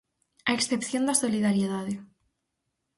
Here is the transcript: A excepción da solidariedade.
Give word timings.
A 0.49 0.51
excepción 0.57 1.03
da 1.05 1.19
solidariedade. 1.23 1.93